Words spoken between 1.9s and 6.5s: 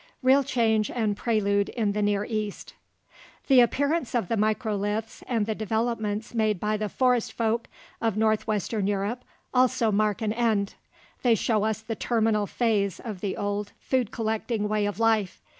THE NEAR EAST The appearance of the microliths and the developments